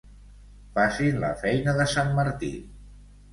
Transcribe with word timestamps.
Facin 0.79 1.19
la 1.25 1.29
feina 1.43 1.77
de 1.81 1.87
sant 1.93 2.11
Martí. 2.21 2.51